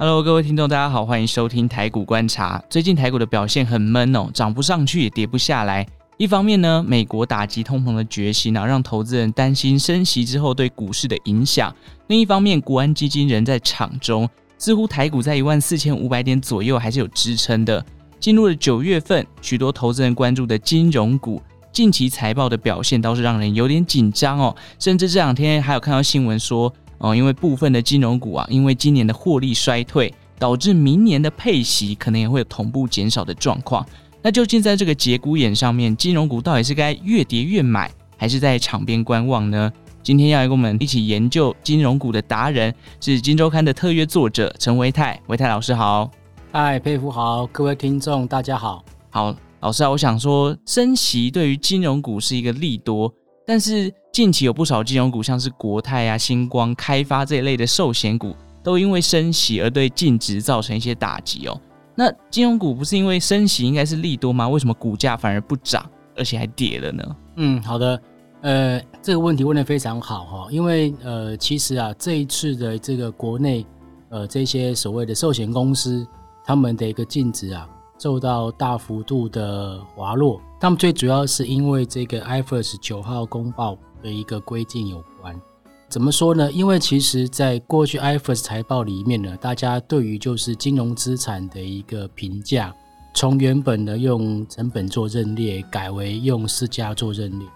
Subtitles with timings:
[0.00, 2.62] Hello，各位听众，大家好，欢迎收听台股观察。
[2.70, 5.84] 最近台股的表现很闷哦，涨不上去也跌不下来。
[6.18, 11.72] 一方面呢，美国打击通膨的决心啊，让投资人担心升息之后对股市的影响；
[12.06, 17.84] 另一方面，国安基金仍在场中，似乎台股在一万四千五百点左右还是有支撑的。
[18.20, 21.42] 进入了九月份，许多投资人关注的金融股
[21.72, 26.72] 近期财报的表现倒是让人有点紧张哦，甚至这两天还有看到新闻说。
[26.98, 33.84] 哦，因为部分的金融股啊，因为今年的获利衰退，导致明年的配息可能也会有同步减少的状况。
[34.20, 39.72] 那究竟在这个节骨眼上面，金融股到底是该越跌越买，还是在场边观望呢？
[40.02, 46.10] 今天要来跟我们一起研究金融股的达人是《金周刊》的特约作者陈维泰，维泰老师好。
[46.50, 48.82] 嗨，佩服好，各位听众大家好。
[49.10, 53.12] 好，老师啊，我想说，升息对于金融股是一个利多。
[53.46, 61.60] 但是近期有不少金融股，像是国泰啊、星光、开发这一类的寿险股，都因为升息而对净值造成一些打击哦。
[61.94, 64.48] 那金融股不是因为升息应该是利多吗？
[64.48, 67.16] 为什么股价反而不涨，而且还跌了呢？
[67.36, 68.02] 嗯，好的，
[68.40, 73.64] 呃，这个问题问得非常好哈，因为呃，其实啊，这一次的这个国内
[74.08, 76.06] 呃这些所谓的寿险公司，
[76.44, 77.68] 他们的一个净值啊。
[78.00, 85.34] 受到大幅度的滑落，他们最主要是因为这个 IFRS 九号公报的一个规定有关。
[85.88, 86.50] 怎么说呢？
[86.52, 92.74] 因为其实在过去 IFRS 财报里面呢，大家对于就是金融资产的一个评价，
[93.14, 97.48] 从原本的用成本做认列，改为用市价做认列。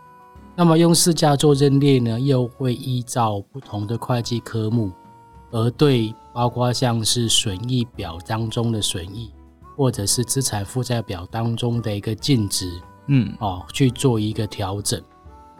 [0.56, 4.90] 那么用市价做认列呢，又会依照不同的会计科目，
[5.50, 9.30] 而对包括像是损益表当中的损益。
[9.74, 12.70] 或者是资产负债表当中的一个净值，
[13.06, 15.02] 嗯，哦，去做一个调整。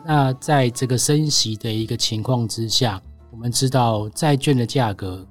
[0.04, 3.00] 那在这个升息的一个情况之下，
[3.30, 5.26] 我们知道债券的价格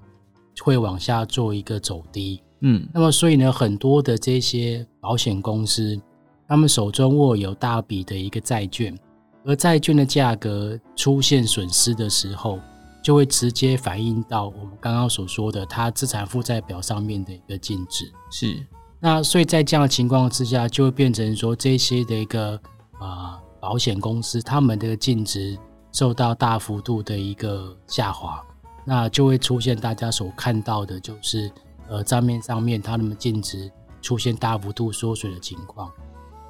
[0.61, 5.99] 会往下做一个走低，嗯，那么所以呢，很多的这些保险公司，
[6.47, 8.97] 他们手中握有大笔的一个债券，
[9.45, 12.59] 而债券的价格出现损失的时候，
[13.03, 18.11] 就会直接反映到我们刚刚所说的它资产负债表上面的一个净值。
[18.29, 18.55] 是，
[18.99, 22.53] 那所以在这样的情况之下，就会变成说这些的一个
[22.99, 25.57] 啊、呃、保险公司，他们的净值
[25.93, 28.43] 受到大幅度的一个下滑，
[28.83, 31.49] 那就会出现大家所看到的，就是
[31.87, 35.89] 呃账面上面他们净值出现大幅度缩水的情况。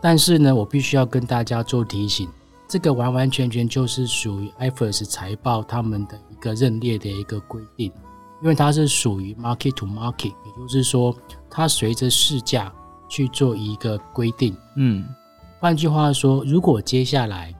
[0.01, 2.27] 但是呢，我必须要跟大家做提醒。
[2.67, 7.91] 这个完完全全就是属于 IFRS 财报他们的一个认列的一个规定，
[8.41, 11.13] 因为它是属于 market to market，也就是说，
[11.49, 12.73] 它随着市价
[13.09, 14.55] 去做一个规定。
[14.77, 15.05] 嗯，
[15.61, 17.53] 换句话说，如果接下来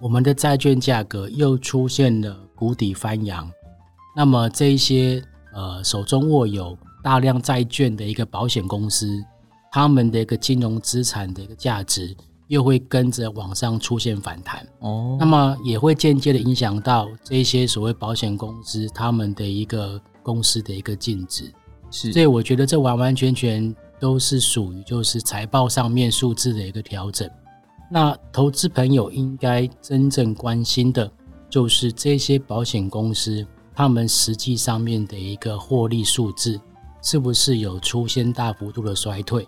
[0.00, 3.50] 我们的债券价格又出现了谷底翻扬，
[4.14, 5.20] 那么这一些
[5.52, 9.20] 呃手中握有大量债券的一个保险公司，
[9.72, 12.16] 他们的一个金融资产的一个价值。
[12.48, 14.66] 又会跟着往上出现反弹。
[14.80, 21.50] 哦，那么也会间接的影响到这些所谓保险公司他们的一个公司的一个净值，
[21.90, 27.30] 是，所以我觉得这完完全全都是属于就是财报上面数字的一个调整。
[27.88, 31.08] 那投资朋友应该真正关心的
[31.48, 36.60] 就是这些保险公司他们实际上面的一个获利数字
[37.00, 39.46] 是不是有出现大幅度的衰退？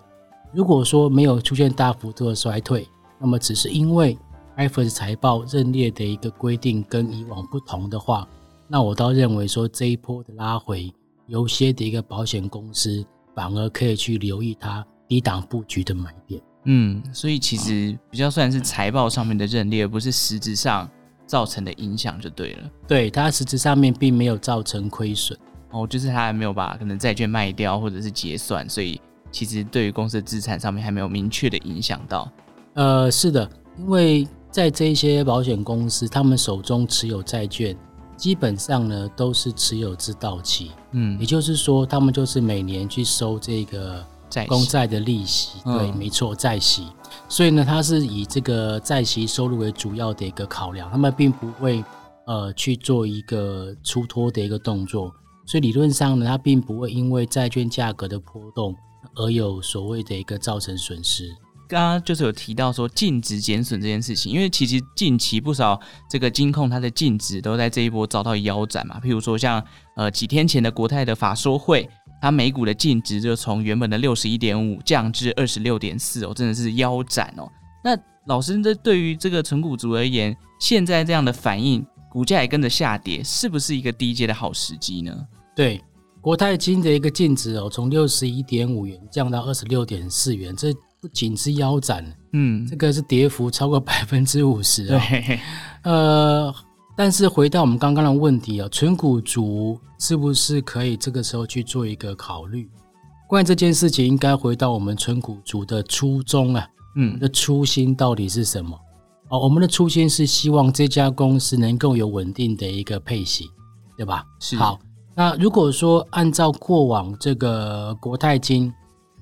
[0.53, 2.87] 如果说没有出现大幅度的衰退，
[3.19, 4.17] 那么只是因为
[4.55, 8.25] IFRS 财报认列的一个规定跟以往不同的话，
[8.69, 10.93] 那我倒认为说这一波的拉回，
[11.27, 16.41] 有些的一个保险公司反而可以去留意它低档布局的买点。
[16.63, 20.89] 嗯，所以其实比较算是财报上面的认列，而不是实质上
[21.27, 22.69] 造成的影响就对了。
[22.87, 25.37] 对，它实质上面并没有造成亏损。
[25.71, 32.31] 哦，就是它还没有把可能债券卖掉或者是结算，所以其实对于公司的资产上面还没有明确的影响到。
[32.73, 33.47] 呃，是的，
[33.77, 37.77] 因为在这些保险公司，他们手中持有债券，
[38.15, 44.05] 基本上呢都是持有至到期，嗯，也就是说，他们就是每年去收这个
[44.47, 46.87] 公债的利息，息对，嗯、没错，债息。
[47.29, 51.83] 所以呢，它是以这个债息收入为主要的一个考量，他们并不会
[52.25, 55.11] 呃去做一个出脱的一个动作，
[55.45, 58.75] 所以理论上呢，它并不会因为债券价格的波动
[59.15, 61.35] 而有所谓的一个造成损失。
[61.67, 65.79] 刚刚就是有提到说净值减损这件事情，因为其实近期不少
[66.09, 68.99] 这个金控它的净值都在这一波遭到腰斩嘛。
[69.03, 69.63] 譬如说像
[69.95, 71.89] 呃几天前的国泰的法说会，
[72.21, 77.47] 它每股的净值就从原本的六十一点五降至二十六点四哦，真的是腰斩哦。
[77.83, 77.97] 那
[78.27, 85.15] 老师这对于这个存股族而言，现在这样的反应，股价也跟着下跌，是不是一个低阶的好时机呢？
[85.55, 85.81] 对。
[86.21, 90.73] 国泰金的一个净值哦，从六十一点五元降到二十六点四元，这
[91.05, 92.03] 不仅是腰斩，
[92.33, 94.99] 嗯，这个是跌幅超过百分之五十啊。
[95.07, 95.39] 对，
[95.83, 96.51] 呃，
[96.97, 102.67] 但是回到我们刚刚的问题啊，纯股族是不是可以这个时候去做一个考虑？
[103.29, 108.75] 关于这件事情，应该回到我们纯股族的初衷啊，嗯，的初心到底是什么？
[109.29, 113.45] 哦，我们的初心是希望这家公司能够有稳定的一个配息，
[113.95, 114.25] 对吧？
[114.39, 114.55] 是。
[114.55, 114.79] 好。
[115.17, 118.73] 那如果说按照过往这个国泰金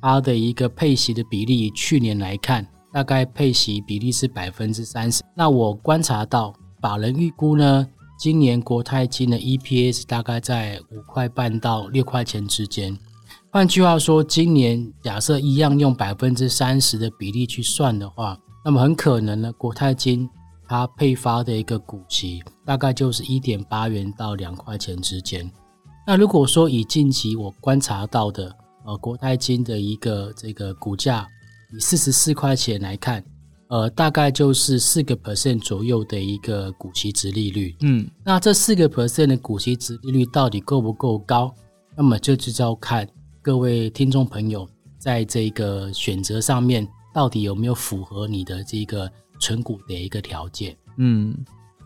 [0.04, 5.24] 它的一个配息的比例，去年来看，大概配息比例是百分之三十。
[5.34, 7.88] 那我观察到，法人预估呢，
[8.20, 13.00] 今年国泰金的 EPS 大概在五块半到六块钱之间。
[13.50, 20.30] 换句话说，今年假设一样用百分之三十的比例去算的话，那么很可能呢，国泰金
[20.68, 25.50] 它配发的一个股息大概就是一点八元到两块钱之间。
[26.06, 28.54] 那如果说以近期我观察到的，
[28.86, 31.28] 呃，国泰金的一个这个股价
[31.74, 33.24] 以四十四块钱来看，
[33.68, 37.76] 呃，大概就是四个 percent 左右的一个股息值利率。
[37.82, 41.54] 嗯，那这四个 percent 的股息值利率到底够不够高？
[41.96, 43.08] 那么就就要看
[43.42, 49.10] 各位听众朋友在这个选择上面到底有没有符合你的这个
[49.40, 50.76] 存股的一个条件。
[50.98, 51.34] 嗯。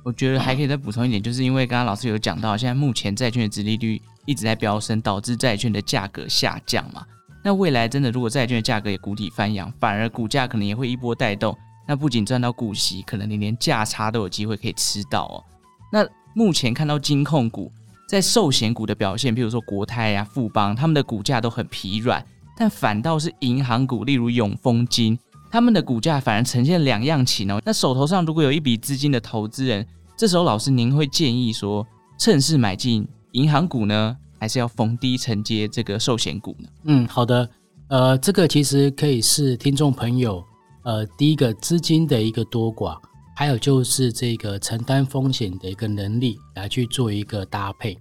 [0.07, 7.05] 我觉得还可以再补充一点，就是因为刚刚老师有讲到，现在目前债券的殖利率一直在飙升，导致债券的价格下降嘛。
[7.43, 11.53] 那未来真的如果债券的价格也谷底翻扬，反而股价可能也会一波带动。
[11.85, 15.43] 那不仅赚到股息，可能你连价差都有机会可以吃到哦。
[15.91, 17.69] 那目前看到金控股
[18.07, 22.25] 在寿险股的表现，比如说国泰呀、富邦，他们的股价都很疲软，
[22.55, 25.19] 但反倒是银行股，例如永丰金，
[25.51, 27.61] 他们的股价反而呈现两样情哦。
[27.65, 29.85] 那手头上如果有一笔资金的投资人，
[30.17, 31.85] 这时候，老师您会建议说，
[32.17, 36.67] 趁势买进银行股呢，还是要逢低承接这个寿险股呢？
[36.85, 37.47] 嗯，好的，
[37.89, 40.43] 呃，这个其实可以是听众朋友，
[40.83, 42.97] 呃，第一个资金的一个多寡，
[43.35, 47.95] 还有就是这个承担风险的一个能力来去做一个搭配。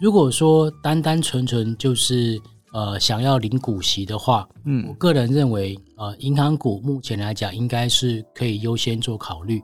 [0.00, 2.40] 如果说单单纯纯就是
[2.72, 9.62] 呃想要领股息的话，嗯，我个人认为，呃，银行股目前来讲应该是可以优先做考虑。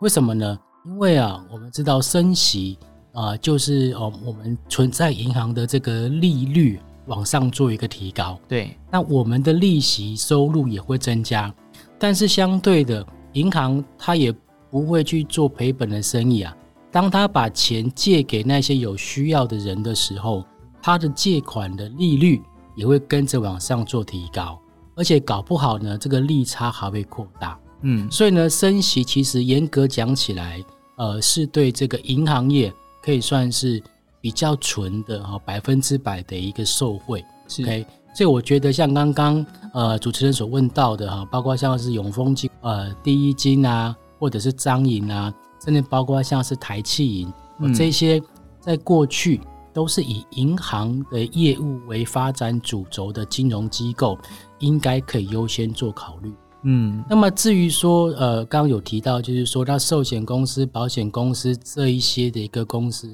[0.00, 0.58] 为什么呢？
[0.86, 2.78] 因为啊，我们知道升息
[3.12, 11.52] 啊，就是哦，我们存在银行的这个利率往上做一个提高，对，那我们的利息收入也会增加，
[11.98, 14.32] 但是相对的，银行它也
[14.70, 16.56] 不会去做赔本的生意啊。
[16.92, 20.44] 当他把钱借给那些有需要的人的时候，
[20.80, 22.40] 他的借款的利率
[22.76, 24.56] 也会跟着往上做提高，
[24.94, 27.58] 而且搞不好呢，这个利差还会扩大。
[27.82, 30.62] 嗯，所以呢，升息其实严格讲起来。
[30.96, 32.72] 呃，是对这个银行业
[33.02, 33.82] 可以算是
[34.20, 37.24] 比较纯的哈，百分之百的一个受惠。
[37.48, 45.32] 是，OK，所以我觉得像刚刚呃主持人所问到的哈，包括像是永丰金、呃第一金啊，或者是张银啊，
[45.62, 48.20] 甚至包括像是台企银，嗯，这些
[48.58, 49.40] 在过去
[49.72, 54.18] 都是以银行的业务为发展主轴的金融机构，
[54.58, 56.32] 应该可以优先做考虑。
[56.68, 63.08] 嗯，那么至于说，呃，刚刚有提到，就是说，那寿险公司、保险公司这一些的一个公司，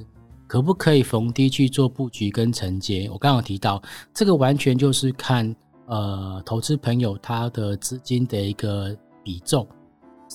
[0.46, 3.10] 可不可以逢低去做布局跟承接？
[3.12, 3.82] 我刚刚有提到，
[4.14, 9.68] 这个完全就是看，呃，投资朋友他的资金的一个比重，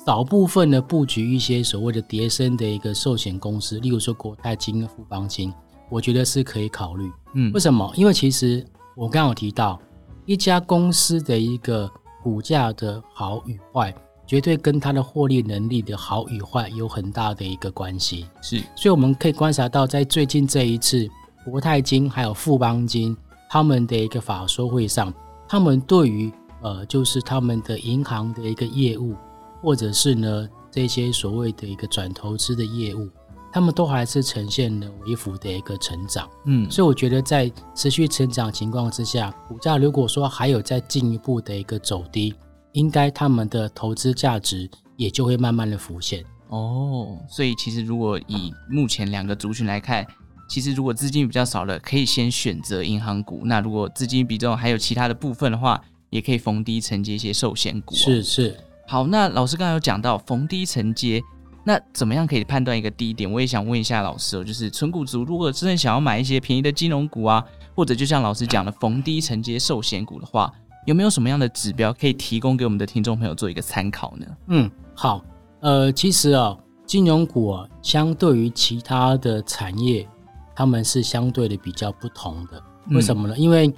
[0.06, 5.52] 少部分的布局一些所谓的叠升的一个寿险公司，例如说国泰金和富邦金，
[5.90, 7.12] 我觉得是可以考虑。
[7.34, 7.92] 嗯，为什么？
[7.96, 8.64] 因为其实
[8.96, 9.82] 我刚刚有提到，
[10.28, 11.90] 一家公司的一个。
[12.28, 18.28] 股价的好与坏，绝对跟它的获利能力的好与坏有很大的一个关系。
[18.42, 21.10] 是，所以我们可以观察到，在最近这一次
[21.46, 23.16] 国泰金还有富邦金
[23.50, 25.14] 他们的一个法说会上，
[25.48, 26.30] 他们对于
[26.62, 29.16] 呃，就是他们的银行的一个业务，
[29.62, 33.08] 或者是呢这些所谓的一个转投资的业务。
[33.52, 42.36] 他们都还是呈现了微幅的一个成长，嗯，所以我觉得在持续成长情况之下，股价如果说还有再进一步的一个走低，
[42.74, 46.24] 应该他们的投资价值也就会慢慢的浮现。
[46.50, 50.06] 哦，所以其实如果以目前两个族群来看，
[50.48, 57.96] 其实如果资金比较少了，可以先选择银行股；那如果资金比重还有其他的部分的话，也可以逢低承接一些寿险股。
[57.96, 61.24] 是是，好，那老师刚刚有讲到逢低承接。
[61.68, 63.30] 那怎么样可以判断一个低点？
[63.30, 67.44] 我也想问一下老师哦，就是纯股族如果真的想要买一些便宜的金融股啊，
[67.76, 70.50] 或者就像老师讲的逢低承接寿险股的话，
[70.86, 74.26] 有没有什么样的指标可以提供给我们的听众朋友做一个参考呢？
[74.48, 75.22] 嗯，好，
[75.60, 80.08] 呃，其实啊，金融股啊，相对于其他的产业，
[80.56, 82.64] 他们是相对的比较不同的。
[82.92, 83.36] 为什么呢？
[83.36, 83.74] 嗯、因为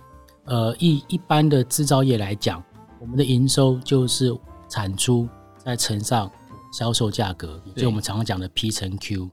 [0.46, 2.64] 呃，一一般的制造业来讲，
[3.00, 4.32] 我们的营收就是
[4.68, 5.28] 产出
[5.58, 6.30] 再乘上
[6.72, 9.30] 销售价格，也就是我们常常讲的 P 乘 Q。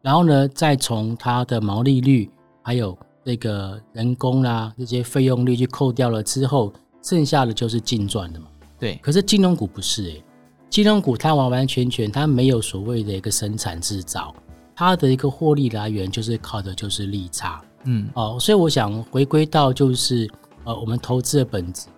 [0.00, 2.30] 然后呢，再从它的毛利率
[2.62, 8.46] 还有那个人工啦、啊、这些费用率去扣掉了之后，剩下的就是净赚的嘛。
[8.78, 8.94] 对。
[9.02, 10.24] 可是金融股不是诶、欸，
[10.70, 14.34] 金融股它完完全全它没有所谓的一个生产制造，
[14.74, 17.60] 它的一个获利来源就是靠的就是利差。
[17.84, 18.08] 嗯。
[18.14, 20.30] 哦，所以我想回归到就是
[20.64, 21.88] 呃，我们投资的本质。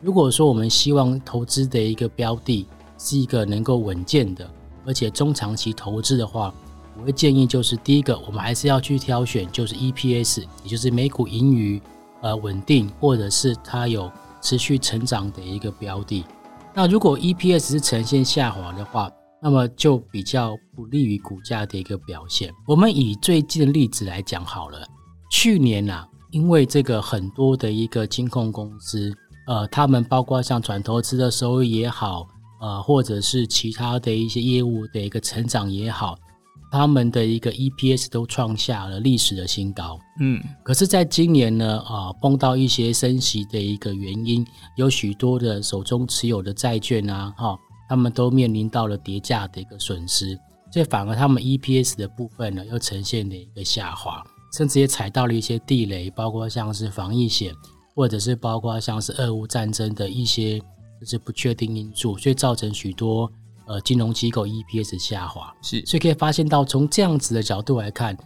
[0.00, 2.66] 如果说我们希望投资的一个标的
[2.98, 4.50] 是一个能够稳健的，
[4.84, 6.52] 而且中长期投资的话。
[7.00, 11.80] 我会建议就是第一个，我们还是要去挑选，就是 EPS，也就是每股盈余，
[12.22, 14.10] 呃，稳定或者是它有
[14.42, 16.24] 持续成长的一个标的。
[16.74, 19.08] 那如果 EPS 是呈现下滑的话，
[19.40, 22.52] 那么就比较不利于股价的一个表现。
[22.66, 24.84] 我们以最近的例子来讲好了，
[25.30, 29.14] 去年啊，因为这个很多的一个金控公司，
[29.46, 32.26] 呃，他们包括像转投资的收益也好，
[32.60, 36.16] 呃，或者是其他的一些业务的一个成长也好。
[36.70, 44.46] 他们的一个 EPS 都创下了历史的新高，嗯，可是，在今年呢，啊，碰到一些升息的一个原因，
[44.76, 47.56] 有许多的手中持有的债券啊，哈，
[47.88, 50.38] 他们都面临到了跌价的一个损失，
[50.70, 54.22] 所以反而他们 EPS 的部分呢，又呈现了一个下滑，
[54.52, 57.54] 甚至也踩到了一些地雷，包括像是防疫险，
[57.94, 60.60] 或者是包括像是俄乌战争的一些
[61.00, 63.30] 就是不确定因素，所以造成许多。
[63.70, 68.16] 呃，金融机构 EPS 下滑，是，所以可以发现到，从这样子的角度来看，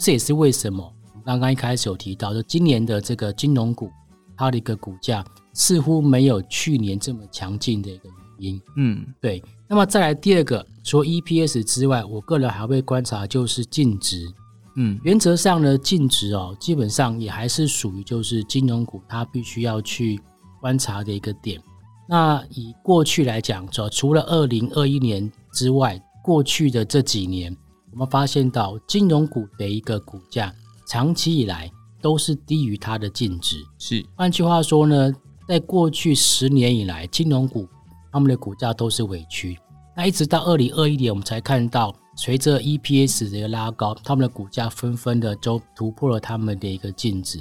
[0.00, 0.82] 这也是为什么
[1.14, 3.92] 我刚刚一开始有提到，就今年的这个金融股，
[4.36, 8.08] 它的一个股价似乎没有去年这么强劲的一个
[8.38, 8.60] 原因。
[8.76, 9.40] 嗯，对。
[9.68, 14.26] 那么再来第二个，除了 EPS 之外，我个人还会观察就是净值。
[14.74, 20.20] 嗯，原则上呢，净值哦，基本上也还是属于就是金融股它必须要去
[20.60, 21.62] 观察的一个点。
[22.08, 27.54] 那以过去来讲，除了二零二一年之外，过去的这几年，
[27.92, 30.50] 我们发现到金融股的一个股价，
[30.86, 33.56] 长期以来都是低于它的净值。
[33.78, 35.12] 是，换句话说呢，
[35.46, 37.68] 在过去十年以来，金融股
[38.10, 39.58] 他们的股价都是委屈。
[39.94, 47.38] 那一直到二零二一年，我们才看到，随着 EPS 的一个拉高，他们的股价纷纷的都突破了他们的一个净值。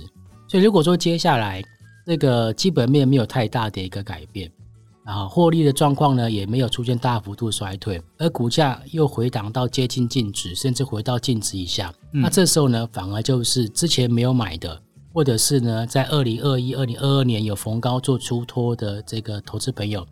[0.49, 1.63] 所以如果说接下来
[2.05, 4.51] 这个基本面没有太大的一个改变，
[5.07, 11.93] 然后获利的状况呢，也没有出现大幅度衰退，而股价又回档到接近净值，甚至回到净值以下。
[12.11, 14.81] 嗯、那这时候呢，反而就是之前没有买的，
[15.13, 20.05] 或者是呢，在二零二一、二零二二年有逢高做出脱的这个投资朋友，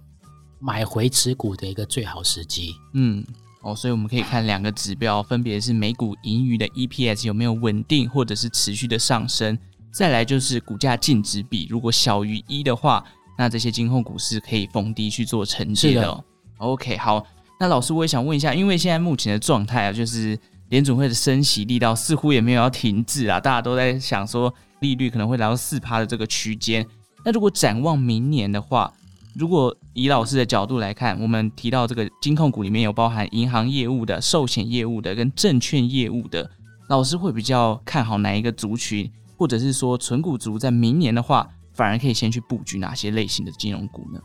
[0.59, 2.73] 买回持股的一个最好时机。
[2.93, 3.21] 嗯，
[3.63, 9.59] 哦，所以我们可以看两个指标，分别是每股盈余的 EPS 有没有稳定或者是持续的上升，
[9.91, 13.03] 再来就是股价净值比，如果小于一的话。
[13.37, 16.23] 那这些金控股是可以逢低去做承接的，哦。
[16.57, 17.25] OK，好，
[17.59, 20.39] 那老师我也想问一下，因为现在目前的状态啊，就是
[20.69, 26.85] 联准会的升息力道似乎也没有要停滞啊，大家都在想说利率可能会来到四趴的这个区间。
[27.25, 28.89] 那如果展望明年的话，
[29.33, 36.49] 如果以老师的角度来看，我们提到这个金控股里面有包含银行业务的、寿险业务的跟证券业务的，
[36.87, 41.49] 老师会比较看好哪一个族群，或者是说纯股族在明年的话？
[41.75, 44.19] 反而可以先去布局哪些类型的金融股呢？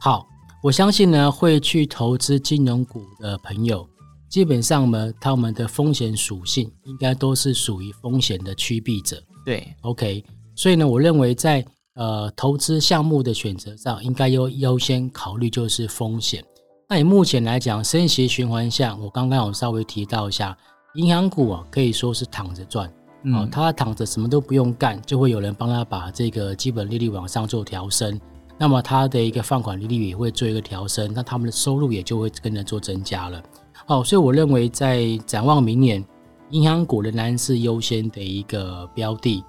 [0.00, 0.26] 好，
[0.62, 3.88] 我相信呢，会去投资金融股的朋友，
[4.28, 9.22] 基本上呢，他们的风险属性应该都是属于风险的趋避者。
[9.44, 16.44] 对，OK，所以呢，我认为在呃投资项目的选择上，应该优优先考虑就是风险。
[16.88, 20.56] 那以目前来讲，升息循环下，我刚刚有稍微提到一下，
[20.96, 22.92] 银行股啊，可以说是躺着赚。
[23.34, 28.20] 哦，他躺着什么都不用干，就会有人帮他把这个基本利率往上做调升，
[28.56, 33.42] 那么他的一个放款利率也会做一个调升，那他们的收入也就会跟着做增加了。
[33.86, 36.04] 哦，所以我认为在展望明年，
[36.50, 39.42] 银行股仍然是优先的一个标的，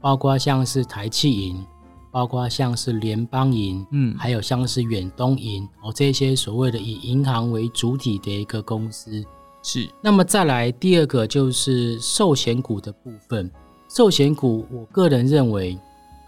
[0.00, 1.62] 包括像是台企银，
[2.10, 9.22] 包括像是联邦银，嗯，还有像是远东银，哦，这些所谓的以银行为主体的一个公司。
[9.62, 13.50] 是，那么再来第二个就是寿险股的部分。
[13.88, 15.76] 寿险股，我个人认为，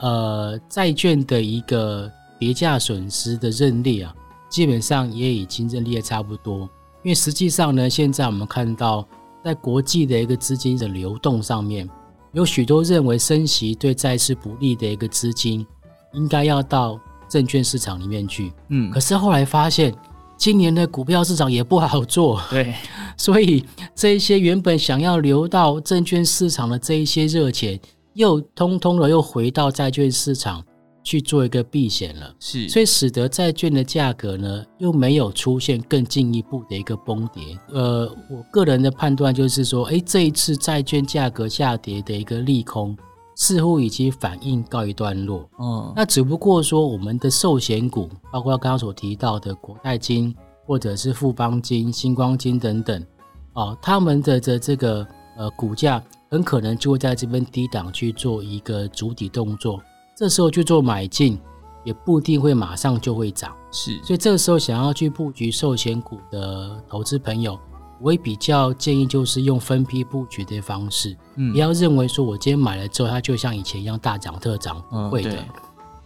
[0.01, 4.15] 呃，债券的一个跌价损失的认列啊，
[4.51, 6.69] 基本上也已经认列差不多。
[7.05, 9.07] 因为实际上呢，现在我们看到，
[9.45, 11.89] 在国际的一个资金的流动上面，
[12.33, 15.67] 有许多认为升息对债市不利的一个资金，
[16.13, 16.99] 应该要到
[17.29, 18.53] 证券市场里面去。
[18.69, 19.95] 嗯，可是后来发现，
[20.37, 22.43] 今年的股票市场也不好做。
[22.51, 22.75] 对。
[23.17, 23.65] 所以
[23.95, 27.79] 这一些原本想要流到证券市场的这一些热钱，
[28.15, 30.63] 又通通的又回到债券市场
[31.03, 32.35] 去做一个避险了。
[32.39, 37.59] 是，所以使得债券的价格呢，又没有出现更进一步的一个崩跌。
[37.71, 42.97] 呃，我个人的判断就是说，哎，这一次债券价格下跌的一个利空。
[43.35, 45.49] 似乎已经反应告一段落。
[45.59, 50.33] 嗯，那只不过说我们的寿险股，包括刚刚所提到的国泰金，
[50.67, 53.05] 或者是富邦金、星光金等等，
[53.55, 59.81] 哦，他们的的这个呃股价很可能就会在这边低档去做一个主体动作，
[60.17, 61.39] 这时候去做买进，
[61.85, 63.55] 也不一定会马上就会涨。
[63.71, 67.59] 是，所以这个时候想要去布局寿险股的投资朋友。
[68.01, 75.31] 我会比较建议，就是用分批布局的方式，嗯，不要认为说我今天买了之后，它就像以前一样大涨特涨，不会的。
[75.37, 75.47] 嗯、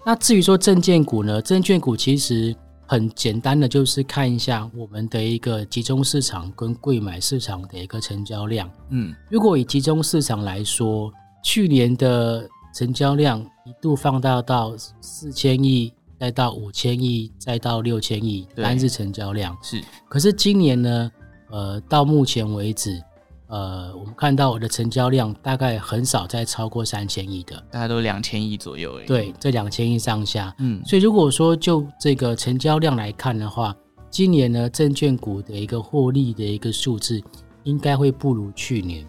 [0.04, 1.40] 那至于说证券股呢？
[1.40, 2.54] 证券股其实
[2.86, 8.70] 很简单的，就是看一下我们的一个集中市场跟柜买市场的一个成交量。
[8.90, 11.12] 嗯，如果以集中市场来说，
[11.42, 19.82] 去年的成交量一度放大到四千亿，再到五千亿，再到六千亿单日成交量是。
[20.08, 21.10] 可是今年呢？
[21.48, 23.00] 呃，到目前为止，
[23.48, 29.04] 呃，我们看到我的成交量大概很少再超过三千亿的，大概都两千亿左右诶。
[29.06, 30.54] 对，这两千亿上下。
[30.58, 33.74] 嗯，所以如果说就这个成交量来看的话，
[34.10, 37.22] 今年呢，证券股的一个获利的一个数字
[37.64, 39.06] 应该会不如去年。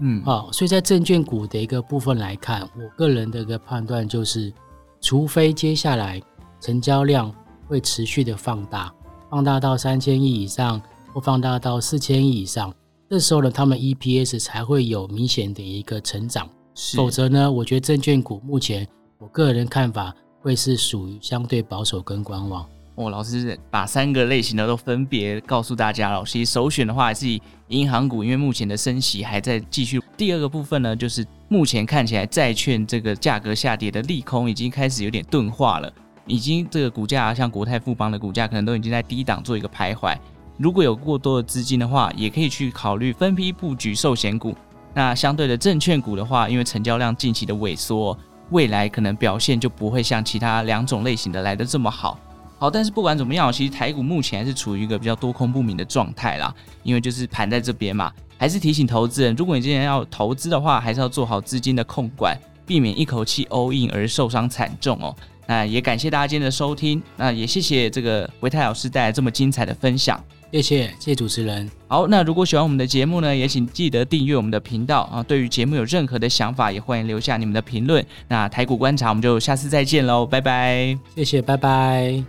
[0.00, 4.52] 嗯，好，所以在证券股的一个部分来看，我个人的一个判断就是，
[5.00, 6.20] 除非接下来
[6.60, 7.32] 成交量
[7.68, 8.92] 会持续的放大，
[9.30, 10.80] 放大到三千亿以上。
[11.12, 12.74] 或放大到四千亿以上，
[13.10, 16.48] 这时候呢，他们 EPS 才会有明显的一个成长。
[16.96, 18.86] 否则呢，我觉得证券股目前
[19.18, 22.66] 我个人看法会是属于相对保守跟观望。
[22.96, 26.24] 哦，老师把三个类型的都分别告诉大家了。
[26.24, 30.00] 其实首选的话还是以银行股，因为目前的升息还在继续。
[30.16, 35.92] 第二个部分呢，就是目前看起来债券这个价格下跌的利空已经开始有点钝化了，
[36.26, 40.16] 已经这个股价像国泰富邦的股价可能都已经在低档做一个徘徊。
[40.56, 44.54] 如果有过多的资金的话，也可以去考虑分批布局寿险股。
[44.92, 48.16] 那相对的证券股的话，因为成交量近期的萎缩，
[48.50, 52.18] 未来可能表现就不会像其他两种类型的来得这么好。
[52.56, 56.54] 好，但是不管怎么样，其实台股目前还是处于一个比较多空不明的状态啦。
[56.84, 65.14] 因为就是盘在这边嘛，还是提醒投资人，如果你今天要投资的话，还是要做好资金的控管，避免一口气 all in 而受伤惨重哦。
[65.46, 70.22] 那也感谢大家今天的收听，那也谢谢这个维泰老师带来这么精彩的分享。
[70.54, 71.68] 谢谢，谢谢主持人。
[71.88, 75.20] 好，那如果喜欢我们的节目呢，也请记得订阅我们的频道啊。
[75.20, 78.06] 对于节目有任何的想法，也欢迎留下你们的评论。
[78.28, 80.96] 那台股观察，我们就下次再见喽，拜拜。
[81.16, 82.22] 谢谢，拜拜。